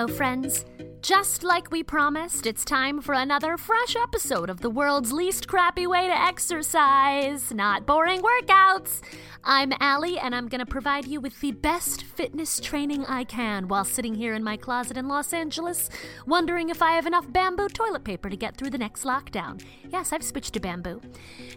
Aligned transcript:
Hello, 0.00 0.08
friends. 0.14 0.64
Just 1.02 1.42
like 1.42 1.70
we 1.70 1.82
promised, 1.82 2.46
it's 2.46 2.62
time 2.62 3.00
for 3.00 3.14
another 3.14 3.56
fresh 3.56 3.96
episode 3.96 4.50
of 4.50 4.60
the 4.60 4.68
world's 4.68 5.12
least 5.12 5.48
crappy 5.48 5.86
way 5.86 6.06
to 6.06 6.12
exercise, 6.12 7.50
not 7.54 7.86
boring 7.86 8.20
workouts. 8.20 9.00
I'm 9.42 9.72
Allie, 9.80 10.18
and 10.18 10.34
I'm 10.34 10.48
going 10.48 10.58
to 10.58 10.66
provide 10.66 11.06
you 11.06 11.18
with 11.18 11.40
the 11.40 11.52
best 11.52 12.04
fitness 12.04 12.60
training 12.60 13.06
I 13.06 13.24
can 13.24 13.68
while 13.68 13.86
sitting 13.86 14.14
here 14.14 14.34
in 14.34 14.44
my 14.44 14.58
closet 14.58 14.98
in 14.98 15.08
Los 15.08 15.32
Angeles, 15.32 15.88
wondering 16.26 16.68
if 16.68 16.82
I 16.82 16.92
have 16.92 17.06
enough 17.06 17.32
bamboo 17.32 17.70
toilet 17.70 18.04
paper 18.04 18.28
to 18.28 18.36
get 18.36 18.58
through 18.58 18.68
the 18.68 18.76
next 18.76 19.04
lockdown. 19.04 19.62
Yes, 19.90 20.12
I've 20.12 20.22
switched 20.22 20.52
to 20.52 20.60
bamboo. 20.60 21.00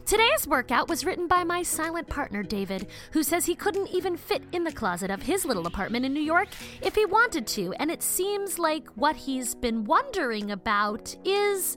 Today's 0.05 0.47
workout 0.47 0.87
was 0.87 1.03
written 1.03 1.27
by 1.27 1.43
my 1.43 1.63
silent 1.63 2.07
partner, 2.07 2.43
David, 2.43 2.87
who 3.11 3.21
says 3.21 3.45
he 3.45 3.55
couldn't 3.55 3.89
even 3.89 4.15
fit 4.15 4.43
in 4.53 4.63
the 4.63 4.71
closet 4.71 5.11
of 5.11 5.23
his 5.23 5.43
little 5.43 5.67
apartment 5.67 6.05
in 6.05 6.13
New 6.13 6.21
York 6.21 6.47
if 6.81 6.95
he 6.95 7.05
wanted 7.05 7.45
to, 7.47 7.73
and 7.73 7.91
it 7.91 8.01
seems 8.01 8.57
like 8.57 8.87
what 8.95 9.17
he's 9.33 9.55
been 9.55 9.83
wondering 9.83 10.51
about 10.51 11.15
is 11.25 11.75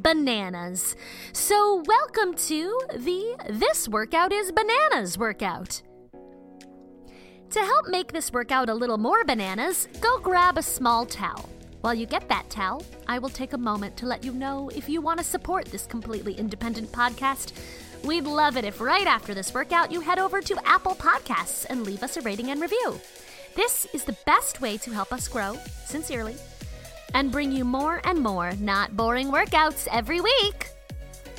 bananas. 0.00 0.96
So, 1.34 1.82
welcome 1.86 2.32
to 2.48 2.80
the 2.94 3.36
This 3.50 3.86
Workout 3.86 4.32
is 4.32 4.50
Bananas 4.50 5.18
workout. 5.18 5.82
To 7.50 7.60
help 7.60 7.88
make 7.88 8.12
this 8.12 8.32
workout 8.32 8.70
a 8.70 8.74
little 8.74 8.96
more 8.96 9.24
bananas, 9.24 9.88
go 10.00 10.18
grab 10.20 10.56
a 10.56 10.62
small 10.62 11.04
towel. 11.04 11.50
While 11.82 11.94
you 11.94 12.06
get 12.06 12.30
that 12.30 12.48
towel, 12.48 12.82
I 13.06 13.18
will 13.18 13.28
take 13.28 13.52
a 13.52 13.58
moment 13.58 13.98
to 13.98 14.06
let 14.06 14.24
you 14.24 14.32
know 14.32 14.70
if 14.74 14.88
you 14.88 15.02
want 15.02 15.18
to 15.18 15.24
support 15.24 15.66
this 15.66 15.86
completely 15.86 16.32
independent 16.32 16.90
podcast. 16.92 17.52
We'd 18.04 18.24
love 18.24 18.56
it 18.56 18.64
if 18.64 18.80
right 18.80 19.06
after 19.06 19.34
this 19.34 19.52
workout 19.52 19.92
you 19.92 20.00
head 20.00 20.18
over 20.18 20.40
to 20.40 20.66
Apple 20.66 20.94
Podcasts 20.94 21.66
and 21.68 21.84
leave 21.84 22.02
us 22.02 22.16
a 22.16 22.22
rating 22.22 22.48
and 22.48 22.62
review. 22.62 22.98
This 23.54 23.86
is 23.92 24.04
the 24.04 24.16
best 24.24 24.62
way 24.62 24.78
to 24.78 24.90
help 24.92 25.12
us 25.12 25.28
grow, 25.28 25.58
sincerely, 25.84 26.36
and 27.14 27.32
bring 27.32 27.52
you 27.52 27.64
more 27.64 28.00
and 28.04 28.22
more 28.22 28.52
not 28.60 28.96
boring 28.96 29.28
workouts 29.28 29.88
every 29.90 30.20
week. 30.20 30.68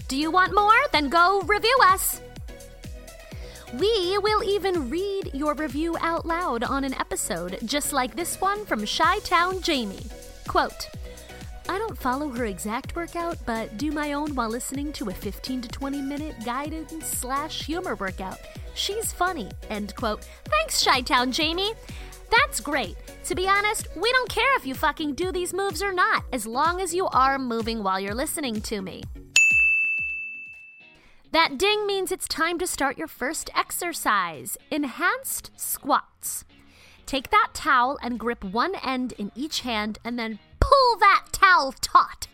Do 0.07 0.15
you 0.15 0.31
want 0.31 0.55
more? 0.55 0.77
Then 0.91 1.09
go 1.09 1.41
review 1.41 1.77
us. 1.83 2.21
We 3.73 4.17
will 4.19 4.43
even 4.43 4.89
read 4.89 5.31
your 5.33 5.53
review 5.53 5.97
out 5.99 6.25
loud 6.25 6.63
on 6.63 6.85
an 6.85 6.93
episode, 6.93 7.59
just 7.65 7.91
like 7.91 8.15
this 8.15 8.39
one 8.39 8.65
from 8.65 8.85
Chi 8.85 9.19
Town 9.19 9.61
Jamie. 9.61 10.05
Quote, 10.47 10.87
I 11.69 11.77
don't 11.77 11.97
follow 11.97 12.29
her 12.29 12.45
exact 12.45 12.95
workout, 12.95 13.37
but 13.45 13.77
do 13.77 13.91
my 13.91 14.13
own 14.13 14.35
while 14.35 14.47
listening 14.47 14.93
to 14.93 15.09
a 15.09 15.13
15 15.13 15.63
to 15.63 15.67
20 15.67 16.01
minute 16.01 16.35
guided 16.45 16.89
slash 17.03 17.65
humor 17.65 17.95
workout. 17.95 18.39
She's 18.73 19.11
funny. 19.11 19.49
End 19.69 19.93
quote. 19.95 20.23
Thanks, 20.45 20.85
Chi 20.85 21.01
Town 21.01 21.33
Jamie. 21.33 21.73
That's 22.31 22.59
great. 22.59 22.95
To 23.25 23.35
be 23.35 23.47
honest, 23.47 23.87
we 23.95 24.11
don't 24.11 24.29
care 24.29 24.55
if 24.57 24.65
you 24.65 24.73
fucking 24.73 25.15
do 25.15 25.31
these 25.31 25.53
moves 25.53 25.81
or 25.81 25.91
not, 25.91 26.23
as 26.31 26.45
long 26.45 26.81
as 26.81 26.93
you 26.93 27.07
are 27.07 27.37
moving 27.37 27.83
while 27.83 27.99
you're 27.99 28.13
listening 28.15 28.61
to 28.61 28.81
me. 28.81 29.03
That 31.31 31.57
ding 31.57 31.85
means 31.85 32.11
it's 32.11 32.27
time 32.27 32.57
to 32.59 32.67
start 32.67 32.97
your 32.97 33.07
first 33.07 33.49
exercise 33.55 34.57
enhanced 34.71 35.51
squats. 35.55 36.45
Take 37.05 37.29
that 37.31 37.49
towel 37.53 37.97
and 38.01 38.19
grip 38.19 38.43
one 38.43 38.75
end 38.75 39.13
in 39.13 39.31
each 39.35 39.61
hand 39.61 39.99
and 40.03 40.17
then 40.17 40.39
pull 40.59 40.97
that 40.99 41.27
towel 41.31 41.73
taut. 41.79 42.27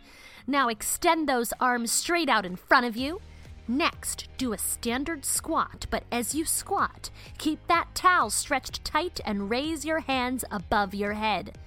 Now 0.47 0.67
extend 0.67 1.27
those 1.27 1.53
arms 1.59 1.91
straight 1.91 2.30
out 2.30 2.45
in 2.45 2.55
front 2.55 2.86
of 2.86 2.95
you. 2.95 3.19
Next, 3.67 4.28
do 4.38 4.52
a 4.52 4.58
standard 4.58 5.23
squat, 5.23 5.86
but 5.89 6.03
as 6.11 6.36
you 6.36 6.44
squat, 6.44 7.09
keep 7.38 7.66
that 7.67 7.95
towel 7.95 8.30
stretched 8.30 8.83
tight 8.83 9.22
and 9.25 9.50
raise 9.50 9.86
your 9.86 10.02
hands 10.02 10.44
above 10.52 10.94
your 10.94 11.14
head. 11.14 11.58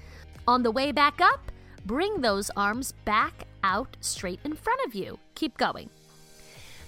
On 0.47 0.63
the 0.63 0.71
way 0.71 0.93
back 0.93 1.21
up, 1.21 1.51
bring 1.87 2.21
those 2.21 2.51
arms 2.57 2.93
back 3.05 3.45
out 3.65 3.97
straight 4.01 4.41
in 4.45 4.55
front 4.55 4.81
of 4.87 4.95
you. 4.95 5.19
Keep 5.35 5.57
going. 5.57 5.89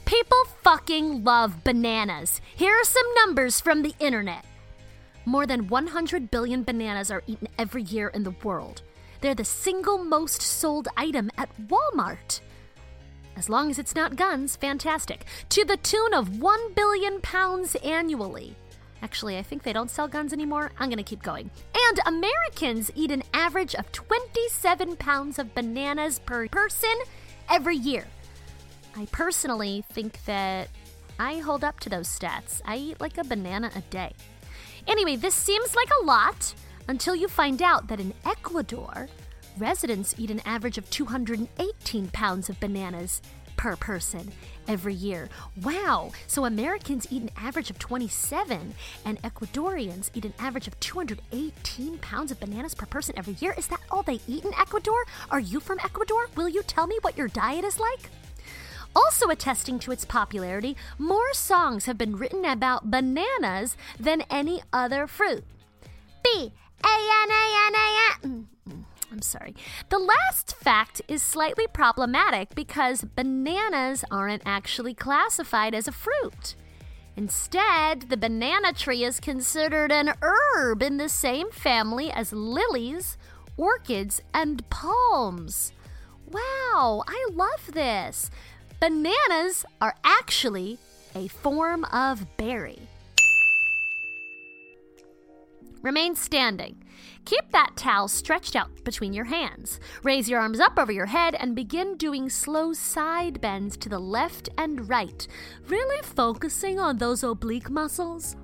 People 0.04 0.44
fucking 0.62 1.24
love 1.24 1.64
bananas. 1.64 2.40
Here 2.54 2.72
are 2.72 2.84
some 2.84 3.06
numbers 3.14 3.60
from 3.60 3.82
the 3.82 3.94
internet. 3.98 4.44
More 5.24 5.46
than 5.46 5.68
100 5.68 6.30
billion 6.30 6.62
bananas 6.64 7.10
are 7.10 7.22
eaten 7.26 7.48
every 7.58 7.82
year 7.82 8.08
in 8.08 8.24
the 8.24 8.34
world. 8.42 8.82
They're 9.20 9.34
the 9.34 9.44
single 9.44 9.98
most 9.98 10.40
sold 10.40 10.88
item 10.96 11.30
at 11.36 11.50
Walmart. 11.68 12.40
As 13.38 13.48
long 13.48 13.70
as 13.70 13.78
it's 13.78 13.94
not 13.94 14.16
guns, 14.16 14.56
fantastic. 14.56 15.24
To 15.50 15.64
the 15.64 15.76
tune 15.76 16.12
of 16.12 16.40
1 16.40 16.72
billion 16.74 17.20
pounds 17.20 17.76
annually. 17.76 18.56
Actually, 19.00 19.38
I 19.38 19.44
think 19.44 19.62
they 19.62 19.72
don't 19.72 19.92
sell 19.92 20.08
guns 20.08 20.32
anymore. 20.32 20.72
I'm 20.76 20.88
going 20.88 20.98
to 20.98 21.04
keep 21.04 21.22
going. 21.22 21.48
And 21.72 22.00
Americans 22.04 22.90
eat 22.96 23.12
an 23.12 23.22
average 23.32 23.76
of 23.76 23.92
27 23.92 24.96
pounds 24.96 25.38
of 25.38 25.54
bananas 25.54 26.18
per 26.18 26.48
person 26.48 26.94
every 27.48 27.76
year. 27.76 28.08
I 28.96 29.06
personally 29.12 29.84
think 29.92 30.24
that 30.24 30.68
I 31.20 31.38
hold 31.38 31.62
up 31.62 31.78
to 31.80 31.88
those 31.88 32.08
stats. 32.08 32.60
I 32.64 32.76
eat 32.76 33.00
like 33.00 33.18
a 33.18 33.24
banana 33.24 33.70
a 33.76 33.82
day. 33.82 34.14
Anyway, 34.88 35.14
this 35.14 35.36
seems 35.36 35.76
like 35.76 35.90
a 36.02 36.04
lot 36.04 36.54
until 36.88 37.14
you 37.14 37.28
find 37.28 37.62
out 37.62 37.86
that 37.86 38.00
in 38.00 38.14
Ecuador, 38.24 39.08
residents 39.56 40.14
eat 40.18 40.30
an 40.30 40.42
average 40.44 40.78
of 40.78 40.88
218 40.90 42.08
pounds 42.08 42.48
of 42.48 42.60
bananas 42.60 43.22
per 43.56 43.76
person 43.76 44.30
every 44.68 44.94
year. 44.94 45.28
Wow! 45.62 46.12
So 46.26 46.44
Americans 46.44 47.06
eat 47.10 47.22
an 47.22 47.30
average 47.36 47.70
of 47.70 47.78
27, 47.78 48.74
and 49.04 49.20
Ecuadorians 49.22 50.10
eat 50.14 50.24
an 50.24 50.34
average 50.38 50.68
of 50.68 50.78
218 50.80 51.98
pounds 51.98 52.30
of 52.30 52.40
bananas 52.40 52.74
per 52.74 52.86
person 52.86 53.14
every 53.18 53.36
year. 53.40 53.54
Is 53.58 53.66
that 53.66 53.80
all 53.90 54.02
they 54.02 54.20
eat 54.26 54.44
in 54.44 54.54
Ecuador? 54.54 55.04
Are 55.30 55.40
you 55.40 55.60
from 55.60 55.80
Ecuador? 55.80 56.28
Will 56.36 56.48
you 56.48 56.62
tell 56.62 56.86
me 56.86 56.98
what 57.02 57.18
your 57.18 57.28
diet 57.28 57.64
is 57.64 57.80
like? 57.80 58.10
Also 58.96 59.28
attesting 59.28 59.78
to 59.80 59.92
its 59.92 60.04
popularity, 60.04 60.76
more 60.98 61.32
songs 61.34 61.84
have 61.84 61.98
been 61.98 62.16
written 62.16 62.44
about 62.44 62.90
bananas 62.90 63.76
than 63.98 64.22
any 64.30 64.62
other 64.72 65.06
fruit. 65.06 65.44
B 66.22 66.52
A 66.84 66.96
N 67.22 67.30
A 67.30 67.66
N 67.66 67.74
A 67.74 67.88
N. 68.24 68.48
Mm, 68.68 68.72
mm. 68.72 68.84
I'm 69.10 69.22
sorry. 69.22 69.54
The 69.88 69.98
last 69.98 70.54
fact 70.56 71.00
is 71.08 71.22
slightly 71.22 71.66
problematic 71.66 72.54
because 72.54 73.02
bananas 73.02 74.04
aren't 74.10 74.42
actually 74.44 74.94
classified 74.94 75.74
as 75.74 75.88
a 75.88 75.92
fruit. 75.92 76.54
Instead, 77.16 78.10
the 78.10 78.16
banana 78.16 78.72
tree 78.72 79.02
is 79.02 79.18
considered 79.18 79.90
an 79.90 80.12
herb 80.22 80.82
in 80.82 80.98
the 80.98 81.08
same 81.08 81.50
family 81.50 82.12
as 82.12 82.32
lilies, 82.32 83.16
orchids, 83.56 84.20
and 84.32 84.68
palms. 84.70 85.72
Wow, 86.30 87.02
I 87.08 87.28
love 87.32 87.72
this. 87.72 88.30
Bananas 88.78 89.64
are 89.80 89.96
actually 90.04 90.78
a 91.14 91.26
form 91.28 91.84
of 91.86 92.36
berry. 92.36 92.78
Remain 95.82 96.14
standing. 96.14 96.84
Keep 97.28 97.52
that 97.52 97.76
towel 97.76 98.08
stretched 98.08 98.56
out 98.56 98.70
between 98.84 99.12
your 99.12 99.26
hands. 99.26 99.80
Raise 100.02 100.30
your 100.30 100.40
arms 100.40 100.60
up 100.60 100.78
over 100.78 100.90
your 100.90 101.04
head 101.04 101.34
and 101.34 101.54
begin 101.54 101.98
doing 101.98 102.30
slow 102.30 102.72
side 102.72 103.38
bends 103.38 103.76
to 103.76 103.90
the 103.90 103.98
left 103.98 104.48
and 104.56 104.88
right, 104.88 105.28
really 105.66 106.02
focusing 106.02 106.80
on 106.80 106.96
those 106.96 107.22
oblique 107.22 107.68
muscles. 107.68 108.34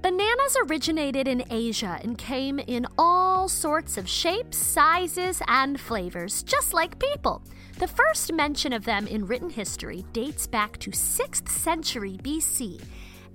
Bananas 0.00 0.56
originated 0.64 1.26
in 1.26 1.42
Asia 1.50 1.98
and 2.04 2.16
came 2.16 2.60
in 2.60 2.86
all 2.96 3.48
sorts 3.48 3.98
of 3.98 4.08
shapes, 4.08 4.56
sizes, 4.56 5.42
and 5.48 5.80
flavors, 5.80 6.44
just 6.44 6.72
like 6.72 7.00
people. 7.00 7.42
The 7.80 7.88
first 7.88 8.32
mention 8.32 8.72
of 8.72 8.84
them 8.84 9.08
in 9.08 9.26
written 9.26 9.50
history 9.50 10.04
dates 10.12 10.46
back 10.46 10.78
to 10.78 10.92
6th 10.92 11.48
century 11.48 12.16
BC, 12.22 12.80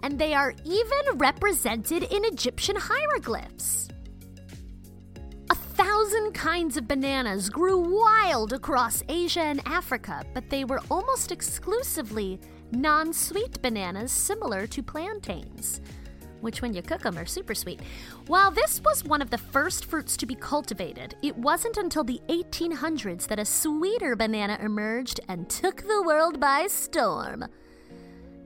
and 0.03 0.17
they 0.17 0.33
are 0.33 0.53
even 0.65 1.17
represented 1.17 2.03
in 2.03 2.25
Egyptian 2.25 2.75
hieroglyphs. 2.77 3.89
A 5.49 5.55
thousand 5.55 6.33
kinds 6.33 6.77
of 6.77 6.87
bananas 6.87 7.49
grew 7.49 7.77
wild 7.77 8.53
across 8.53 9.03
Asia 9.09 9.41
and 9.41 9.61
Africa, 9.65 10.23
but 10.33 10.49
they 10.49 10.65
were 10.65 10.81
almost 10.89 11.31
exclusively 11.31 12.39
non 12.71 13.13
sweet 13.13 13.61
bananas 13.61 14.11
similar 14.11 14.67
to 14.67 14.83
plantains 14.83 15.81
which 16.41 16.61
when 16.61 16.73
you 16.73 16.81
cook 16.81 17.01
them 17.01 17.17
are 17.17 17.25
super 17.25 17.55
sweet. 17.55 17.79
While 18.27 18.51
this 18.51 18.81
was 18.81 19.03
one 19.03 19.21
of 19.21 19.29
the 19.29 19.37
first 19.37 19.85
fruits 19.85 20.15
to 20.17 20.25
be 20.25 20.35
cultivated, 20.35 21.15
it 21.21 21.37
wasn't 21.37 21.77
until 21.77 22.03
the 22.03 22.21
1800s 22.29 23.27
that 23.27 23.39
a 23.39 23.45
sweeter 23.45 24.15
banana 24.15 24.57
emerged 24.61 25.19
and 25.27 25.49
took 25.49 25.81
the 25.81 26.03
world 26.03 26.39
by 26.39 26.67
storm. 26.67 27.45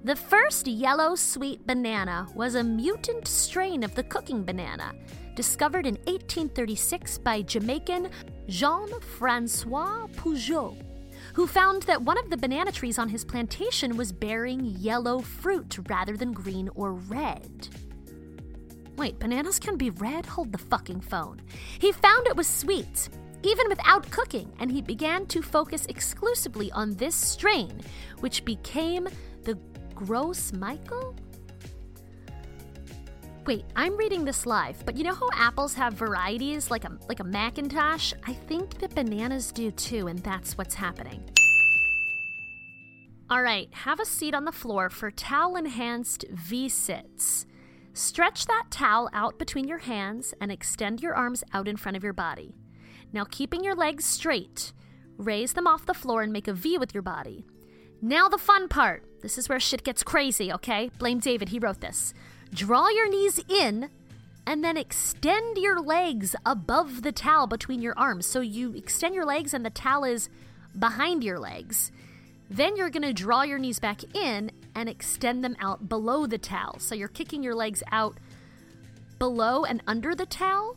The 0.03 0.17
first 0.17 0.67
yellow 0.67 1.15
sweet 1.15 1.65
banana 1.65 2.27
was 2.35 2.55
a 2.55 2.63
mutant 2.63 3.25
strain 3.25 3.83
of 3.83 3.95
the 3.95 4.03
cooking 4.03 4.43
banana, 4.43 4.93
discovered 5.33 5.85
in 5.85 5.95
1836 5.95 7.19
by 7.19 7.41
Jamaican 7.41 8.09
Jean 8.49 8.99
Francois 8.99 10.07
Poujot, 10.17 10.75
who 11.33 11.47
found 11.47 11.83
that 11.83 12.01
one 12.01 12.17
of 12.17 12.29
the 12.29 12.35
banana 12.35 12.69
trees 12.69 12.99
on 12.99 13.07
his 13.07 13.23
plantation 13.23 13.95
was 13.95 14.11
bearing 14.11 14.65
yellow 14.65 15.19
fruit 15.19 15.77
rather 15.87 16.17
than 16.17 16.33
green 16.33 16.67
or 16.75 16.91
red. 16.91 17.69
Wait, 18.97 19.17
bananas 19.19 19.57
can 19.57 19.77
be 19.77 19.89
red? 19.89 20.25
Hold 20.25 20.51
the 20.51 20.57
fucking 20.57 20.99
phone. 20.99 21.39
He 21.79 21.93
found 21.93 22.27
it 22.27 22.35
was 22.35 22.47
sweet, 22.47 23.07
even 23.41 23.69
without 23.69 24.11
cooking, 24.11 24.51
and 24.59 24.69
he 24.69 24.81
began 24.81 25.27
to 25.27 25.41
focus 25.41 25.85
exclusively 25.85 26.69
on 26.73 26.91
this 26.95 27.15
strain, 27.15 27.79
which 28.19 28.43
became 28.43 29.07
the 29.43 29.57
Gross 30.05 30.51
Michael? 30.51 31.15
Wait, 33.45 33.63
I'm 33.73 33.95
reading 33.95 34.25
this 34.25 34.45
live, 34.45 34.85
but 34.85 34.97
you 34.97 35.05
know 35.05 35.13
how 35.13 35.29
apples 35.33 35.73
have 35.75 35.93
varieties 35.93 36.69
like 36.69 36.83
a 36.83 36.97
like 37.07 37.21
a 37.21 37.23
Macintosh? 37.23 38.11
I 38.27 38.33
think 38.33 38.79
that 38.79 38.95
bananas 38.95 39.53
do 39.53 39.71
too, 39.71 40.07
and 40.07 40.19
that's 40.19 40.57
what's 40.57 40.75
happening. 40.75 41.23
All 43.29 43.41
right, 43.41 43.69
have 43.71 44.01
a 44.01 44.05
seat 44.05 44.33
on 44.33 44.43
the 44.43 44.51
floor 44.51 44.89
for 44.89 45.09
towel 45.09 45.55
enhanced 45.55 46.25
V 46.29 46.67
sits. 46.67 47.45
Stretch 47.93 48.45
that 48.47 48.65
towel 48.71 49.09
out 49.13 49.39
between 49.39 49.69
your 49.69 49.77
hands 49.77 50.33
and 50.41 50.51
extend 50.51 51.01
your 51.01 51.15
arms 51.15 51.45
out 51.53 51.69
in 51.69 51.77
front 51.77 51.95
of 51.95 52.03
your 52.03 52.11
body. 52.11 52.55
Now, 53.13 53.23
keeping 53.23 53.63
your 53.63 53.75
legs 53.75 54.03
straight, 54.03 54.73
raise 55.17 55.53
them 55.53 55.65
off 55.65 55.85
the 55.85 55.93
floor 55.93 56.23
and 56.23 56.33
make 56.33 56.49
a 56.49 56.53
V 56.53 56.77
with 56.77 56.93
your 56.93 57.03
body. 57.03 57.45
Now, 58.05 58.27
the 58.27 58.37
fun 58.37 58.67
part. 58.67 59.01
This 59.21 59.37
is 59.37 59.47
where 59.47 59.61
shit 59.61 59.81
gets 59.81 60.03
crazy, 60.03 60.51
okay? 60.51 60.91
Blame 60.99 61.19
David, 61.19 61.47
he 61.49 61.57
wrote 61.57 61.79
this. 61.79 62.13
Draw 62.53 62.89
your 62.89 63.09
knees 63.09 63.39
in 63.47 63.89
and 64.45 64.61
then 64.61 64.75
extend 64.75 65.57
your 65.57 65.79
legs 65.79 66.35
above 66.45 67.03
the 67.03 67.13
towel 67.13 67.47
between 67.47 67.81
your 67.81 67.97
arms. 67.97 68.25
So 68.25 68.41
you 68.41 68.73
extend 68.73 69.15
your 69.15 69.23
legs 69.23 69.53
and 69.53 69.65
the 69.65 69.69
towel 69.69 70.03
is 70.03 70.27
behind 70.77 71.23
your 71.23 71.39
legs. 71.39 71.93
Then 72.49 72.75
you're 72.75 72.89
going 72.89 73.03
to 73.03 73.13
draw 73.13 73.43
your 73.43 73.57
knees 73.57 73.79
back 73.79 74.03
in 74.13 74.51
and 74.75 74.89
extend 74.89 75.41
them 75.41 75.55
out 75.61 75.87
below 75.87 76.27
the 76.27 76.37
towel. 76.37 76.79
So 76.79 76.95
you're 76.95 77.07
kicking 77.07 77.41
your 77.41 77.55
legs 77.55 77.83
out 77.89 78.17
below 79.17 79.63
and 79.63 79.81
under 79.87 80.13
the 80.13 80.25
towel, 80.25 80.75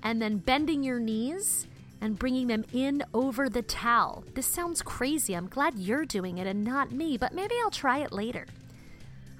and 0.00 0.22
then 0.22 0.36
bending 0.36 0.84
your 0.84 1.00
knees 1.00 1.66
and 2.02 2.18
bringing 2.18 2.48
them 2.48 2.64
in 2.72 3.02
over 3.14 3.48
the 3.48 3.62
towel. 3.62 4.24
This 4.34 4.46
sounds 4.46 4.82
crazy. 4.82 5.34
I'm 5.34 5.46
glad 5.46 5.78
you're 5.78 6.04
doing 6.04 6.36
it 6.36 6.46
and 6.46 6.64
not 6.64 6.92
me, 6.92 7.16
but 7.16 7.32
maybe 7.32 7.54
I'll 7.62 7.70
try 7.70 7.98
it 7.98 8.12
later. 8.12 8.46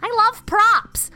I 0.02 0.10
love 0.16 0.46
props! 0.46 1.10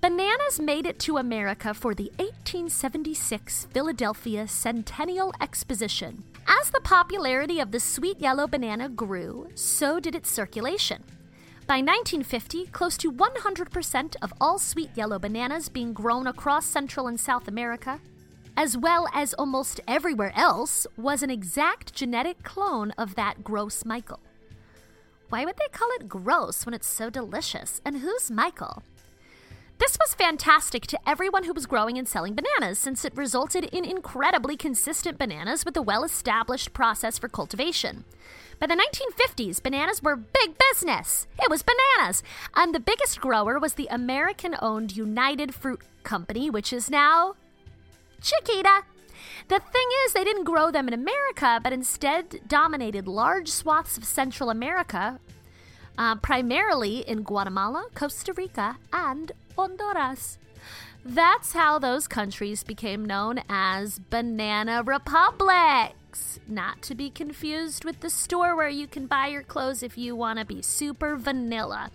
Bananas 0.00 0.60
made 0.60 0.86
it 0.86 0.98
to 1.00 1.16
America 1.16 1.72
for 1.72 1.94
the 1.94 2.12
1876 2.18 3.68
Philadelphia 3.72 4.46
Centennial 4.46 5.32
Exposition. 5.40 6.24
As 6.46 6.70
the 6.70 6.80
popularity 6.82 7.58
of 7.58 7.70
the 7.70 7.80
sweet 7.80 8.20
yellow 8.20 8.46
banana 8.46 8.88
grew, 8.88 9.48
so 9.54 9.98
did 9.98 10.14
its 10.14 10.30
circulation. 10.30 11.04
By 11.66 11.76
1950, 11.76 12.66
close 12.66 12.98
to 12.98 13.10
100% 13.10 14.16
of 14.20 14.34
all 14.38 14.58
sweet 14.58 14.90
yellow 14.94 15.18
bananas 15.18 15.70
being 15.70 15.94
grown 15.94 16.26
across 16.26 16.66
Central 16.66 17.06
and 17.06 17.18
South 17.18 17.48
America, 17.48 18.00
as 18.56 18.76
well 18.76 19.08
as 19.12 19.34
almost 19.34 19.80
everywhere 19.86 20.32
else, 20.36 20.86
was 20.96 21.22
an 21.22 21.30
exact 21.30 21.94
genetic 21.94 22.42
clone 22.42 22.92
of 22.92 23.14
that 23.14 23.42
gross 23.42 23.84
Michael. 23.84 24.20
Why 25.28 25.44
would 25.44 25.56
they 25.56 25.68
call 25.72 25.88
it 25.98 26.08
gross 26.08 26.64
when 26.64 26.74
it's 26.74 26.86
so 26.86 27.10
delicious? 27.10 27.80
And 27.84 27.98
who's 27.98 28.30
Michael? 28.30 28.82
This 29.78 29.98
was 29.98 30.14
fantastic 30.14 30.86
to 30.86 31.08
everyone 31.08 31.44
who 31.44 31.52
was 31.52 31.66
growing 31.66 31.98
and 31.98 32.06
selling 32.06 32.36
bananas, 32.36 32.78
since 32.78 33.04
it 33.04 33.16
resulted 33.16 33.64
in 33.64 33.84
incredibly 33.84 34.56
consistent 34.56 35.18
bananas 35.18 35.64
with 35.64 35.76
a 35.76 35.82
well 35.82 36.04
established 36.04 36.72
process 36.72 37.18
for 37.18 37.28
cultivation. 37.28 38.04
By 38.60 38.68
the 38.68 38.76
1950s, 38.76 39.60
bananas 39.60 40.00
were 40.00 40.14
big 40.14 40.56
business. 40.70 41.26
It 41.42 41.50
was 41.50 41.64
bananas. 41.64 42.22
And 42.54 42.72
the 42.72 42.80
biggest 42.80 43.20
grower 43.20 43.58
was 43.58 43.74
the 43.74 43.88
American 43.90 44.54
owned 44.62 44.96
United 44.96 45.54
Fruit 45.54 45.82
Company, 46.04 46.48
which 46.50 46.72
is 46.72 46.88
now 46.88 47.34
Chiquita. 48.20 48.82
The 49.48 49.58
thing 49.58 49.88
is, 50.04 50.12
they 50.12 50.24
didn't 50.24 50.44
grow 50.44 50.70
them 50.70 50.88
in 50.88 50.94
America, 50.94 51.60
but 51.62 51.72
instead 51.72 52.40
dominated 52.48 53.06
large 53.06 53.48
swaths 53.48 53.98
of 53.98 54.04
Central 54.04 54.50
America, 54.50 55.20
uh, 55.98 56.16
primarily 56.16 56.98
in 57.08 57.22
Guatemala, 57.22 57.86
Costa 57.94 58.32
Rica, 58.32 58.78
and 58.92 59.32
Honduras. 59.56 60.38
That's 61.04 61.52
how 61.52 61.78
those 61.78 62.08
countries 62.08 62.62
became 62.62 63.04
known 63.04 63.42
as 63.50 63.98
banana 63.98 64.82
republics. 64.82 66.40
Not 66.48 66.80
to 66.82 66.94
be 66.94 67.10
confused 67.10 67.84
with 67.84 68.00
the 68.00 68.08
store 68.08 68.56
where 68.56 68.70
you 68.70 68.86
can 68.86 69.06
buy 69.06 69.26
your 69.26 69.42
clothes 69.42 69.82
if 69.82 69.98
you 69.98 70.16
want 70.16 70.38
to 70.38 70.46
be 70.46 70.62
super 70.62 71.16
vanilla. 71.16 71.90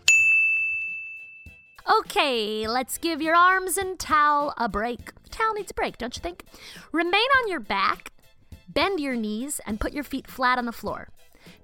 Okay, 1.88 2.68
let's 2.68 2.98
give 2.98 3.22
your 3.22 3.36
arms 3.36 3.78
and 3.78 4.00
towel 4.00 4.54
a 4.58 4.68
break. 4.68 5.14
The 5.24 5.30
towel 5.30 5.54
needs 5.54 5.72
a 5.72 5.74
break, 5.74 5.98
don't 5.98 6.16
you 6.16 6.22
think? 6.22 6.44
Remain 6.92 7.16
on 7.16 7.50
your 7.50 7.60
back, 7.60 8.12
bend 8.68 9.00
your 9.00 9.16
knees, 9.16 9.62
and 9.66 9.80
put 9.80 9.94
your 9.94 10.04
feet 10.04 10.28
flat 10.28 10.58
on 10.58 10.66
the 10.66 10.72
floor. 10.72 11.10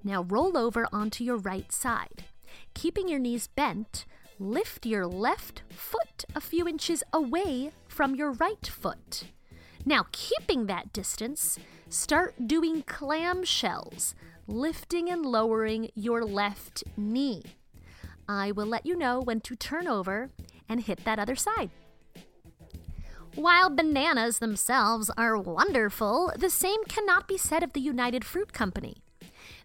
Now 0.03 0.23
roll 0.23 0.57
over 0.57 0.87
onto 0.91 1.23
your 1.23 1.37
right 1.37 1.71
side. 1.71 2.25
Keeping 2.73 3.07
your 3.07 3.19
knees 3.19 3.47
bent, 3.47 4.05
lift 4.39 4.85
your 4.85 5.05
left 5.05 5.63
foot 5.69 6.25
a 6.35 6.41
few 6.41 6.67
inches 6.67 7.03
away 7.13 7.71
from 7.87 8.15
your 8.15 8.31
right 8.31 8.65
foot. 8.65 9.25
Now, 9.85 10.07
keeping 10.11 10.65
that 10.65 10.93
distance, 10.93 11.59
start 11.89 12.47
doing 12.47 12.81
clamshells, 12.83 14.15
lifting 14.47 15.09
and 15.09 15.23
lowering 15.23 15.91
your 15.93 16.25
left 16.25 16.83
knee. 16.97 17.43
I 18.27 18.51
will 18.51 18.65
let 18.65 18.85
you 18.85 18.95
know 18.95 19.19
when 19.19 19.41
to 19.41 19.55
turn 19.55 19.87
over 19.87 20.31
and 20.67 20.81
hit 20.81 21.03
that 21.05 21.19
other 21.19 21.35
side. 21.35 21.69
While 23.35 23.69
bananas 23.69 24.39
themselves 24.39 25.11
are 25.17 25.37
wonderful, 25.37 26.31
the 26.37 26.49
same 26.49 26.83
cannot 26.85 27.27
be 27.27 27.37
said 27.37 27.63
of 27.63 27.73
the 27.73 27.81
United 27.81 28.23
Fruit 28.23 28.53
Company. 28.53 28.97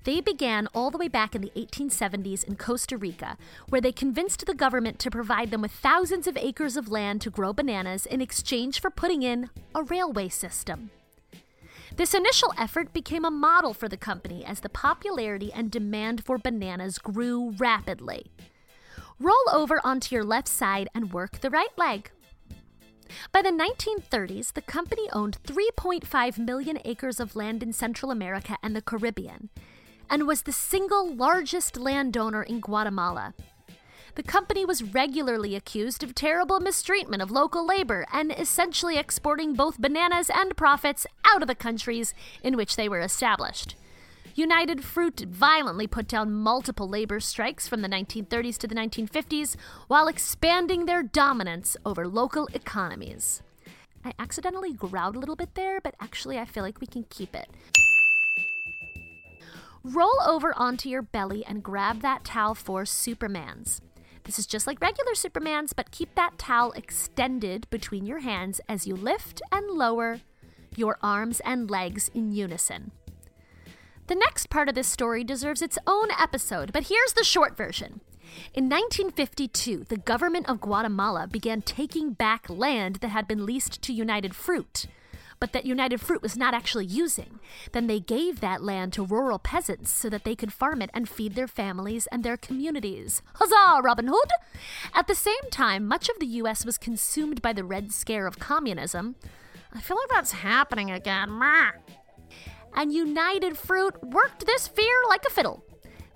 They 0.05 0.21
began 0.21 0.67
all 0.75 0.91
the 0.91 0.99
way 0.99 1.09
back 1.09 1.35
in 1.35 1.43
the 1.43 1.53
1870s 1.55 2.43
in 2.43 2.57
Costa 2.57 2.97
Rica, 2.97 3.37
where 3.69 3.81
they 3.81 3.93
convinced 3.93 4.45
the 4.45 4.55
government 4.55 4.99
to 5.01 5.11
provide 5.11 5.51
them 5.51 5.63
with 5.63 5.73
thousands 5.73 6.27
of 6.27 6.37
acres 6.37 6.77
of 6.77 6.91
land 6.91 7.21
to 7.21 7.31
grow 7.31 7.53
bananas 7.53 8.07
in 8.07 8.21
exchange 8.21 8.81
for 8.81 8.91
putting 8.91 9.23
in 9.23 9.51
a 9.75 9.83
railway 9.83 10.29
system. 10.29 10.91
This 11.97 12.15
initial 12.15 12.55
effort 12.57 12.93
became 12.93 13.25
a 13.25 13.31
model 13.31 13.75
for 13.75 13.89
the 13.89 13.97
company 13.97 14.45
as 14.45 14.61
the 14.61 14.69
popularity 14.69 15.53
and 15.53 15.71
demand 15.71 16.25
for 16.25 16.39
bananas 16.39 16.99
grew 16.99 17.51
rapidly. 17.59 18.31
Roll 19.19 19.35
over 19.53 19.81
onto 19.85 20.15
your 20.15 20.25
left 20.25 20.49
side 20.49 20.89
and 20.95 21.13
work 21.13 21.41
the 21.41 21.51
right 21.51 21.77
leg. 21.77 22.11
By 23.33 23.43
the 23.43 23.51
1930s, 23.51 24.53
the 24.53 24.63
company 24.63 25.09
owned 25.13 25.43
3.5 25.43 26.39
million 26.39 26.79
acres 26.85 27.19
of 27.19 27.37
land 27.37 27.63
in 27.63 27.73
Central 27.73 28.11
America 28.11 28.57
and 28.63 28.75
the 28.75 28.83
Caribbean, 28.83 29.51
and 30.09 30.27
was 30.27 30.43
the 30.43 30.53
single 30.53 31.13
largest 31.15 31.77
landowner 31.77 32.43
in 32.43 32.61
Guatemala. 32.61 33.35
The 34.15 34.23
company 34.23 34.65
was 34.65 34.83
regularly 34.83 35.55
accused 35.55 36.03
of 36.03 36.15
terrible 36.15 36.61
mistreatment 36.61 37.23
of 37.23 37.31
local 37.31 37.67
labor 37.67 38.07
and 38.13 38.33
essentially 38.33 38.99
exporting 38.99 39.55
both 39.55 39.81
bananas 39.81 40.31
and 40.33 40.57
profits 40.57 41.07
out 41.25 41.43
of 41.43 41.49
the 41.49 41.55
countries 41.55 42.13
in 42.43 42.57
which 42.57 42.77
they 42.77 42.89
were 42.89 43.01
established. 43.01 43.77
United 44.35 44.85
Fruit 44.85 45.21
violently 45.21 45.87
put 45.87 46.09
down 46.09 46.33
multiple 46.33 46.89
labor 46.89 47.21
strikes 47.21 47.69
from 47.69 47.83
the 47.83 47.89
1930s 47.89 48.57
to 48.59 48.67
the 48.67 48.75
1950s 48.75 49.57
while 49.89 50.09
expanding 50.09 50.87
their 50.87 51.03
dominance 51.03 51.77
over 51.85 52.07
local 52.07 52.49
economies. 52.53 53.43
I 54.05 54.13
accidentally 54.19 54.73
growled 54.73 55.17
a 55.17 55.19
little 55.19 55.37
bit 55.37 55.55
there, 55.55 55.81
but 55.81 55.95
actually 56.01 56.39
I 56.39 56.45
feel 56.47 56.63
like 56.63 56.81
we 56.81 56.87
can 56.87 57.05
keep 57.11 57.35
it. 57.35 57.49
Roll 59.83 60.21
over 60.27 60.55
onto 60.57 60.89
your 60.89 61.03
belly 61.03 61.45
and 61.45 61.63
grab 61.63 62.01
that 62.03 62.25
towel 62.25 62.55
for 62.55 62.85
Superman's. 62.85 63.81
This 64.31 64.39
is 64.39 64.47
just 64.47 64.69
like 64.69 64.81
regular 64.81 65.17
Superman's, 65.17 65.73
but 65.73 65.91
keep 65.91 66.15
that 66.15 66.39
towel 66.39 66.71
extended 66.77 67.69
between 67.69 68.07
your 68.07 68.21
hands 68.21 68.61
as 68.69 68.87
you 68.87 68.95
lift 68.95 69.43
and 69.51 69.69
lower 69.69 70.21
your 70.77 70.99
arms 71.03 71.41
and 71.41 71.69
legs 71.69 72.09
in 72.15 72.31
unison. 72.31 72.93
The 74.07 74.15
next 74.15 74.49
part 74.49 74.69
of 74.69 74.77
this 74.77 74.87
story 74.87 75.25
deserves 75.25 75.63
its 75.63 75.79
own 75.85 76.13
episode, 76.13 76.73
but 76.73 76.85
here's 76.85 77.15
the 77.15 77.25
short 77.25 77.57
version. 77.57 78.03
In 78.55 78.69
1952, 78.69 79.87
the 79.89 79.97
government 79.97 80.49
of 80.49 80.61
Guatemala 80.61 81.27
began 81.27 81.61
taking 81.61 82.13
back 82.13 82.49
land 82.49 82.99
that 83.01 83.09
had 83.09 83.27
been 83.27 83.45
leased 83.45 83.83
to 83.83 83.93
United 83.93 84.37
Fruit 84.37 84.87
but 85.41 85.53
that 85.53 85.67
United 85.67 86.01
Fruit 86.01 86.23
was 86.23 86.37
not 86.37 86.55
actually 86.55 86.85
using. 86.85 87.41
Then 87.73 87.87
they 87.87 87.99
gave 87.99 88.41
that 88.41 88.63
land 88.63 88.93
to 88.93 89.05
rural 89.05 89.39
peasants 89.39 89.91
so 89.91 90.09
that 90.11 90.25
they 90.25 90.37
could 90.37 90.53
farm 90.53 90.83
it 90.83 90.91
and 90.93 91.09
feed 91.09 91.35
their 91.35 91.49
families 91.49 92.07
and 92.13 92.23
their 92.23 92.37
communities. 92.37 93.23
Huzzah, 93.35 93.81
Robin 93.83 94.07
Hood! 94.09 94.31
At 94.95 95.07
the 95.07 95.15
same 95.15 95.51
time, 95.51 95.89
much 95.89 96.09
of 96.09 96.19
the 96.21 96.27
U.S. 96.27 96.65
was 96.65 96.79
consumed 96.79 97.41
by 97.41 97.53
the 97.53 97.65
Red 97.65 97.91
Scare 97.91 98.27
of 98.27 98.39
communism. 98.39 99.17
I 99.73 99.81
feel 99.81 99.97
like 99.97 100.11
that's 100.11 100.33
happening 100.33 100.91
again. 100.91 101.41
And 102.75 102.93
United 102.93 103.57
Fruit 103.57 103.95
worked 104.05 104.47
this 104.47 104.69
fear 104.69 104.95
like 105.09 105.25
a 105.25 105.31
fiddle. 105.31 105.65